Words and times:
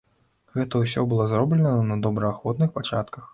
Гэта 0.55 0.79
ўсё 0.83 1.03
было 1.11 1.27
зроблена 1.33 1.75
на 1.91 1.99
добраахвотных 2.07 2.75
пачатках. 2.81 3.23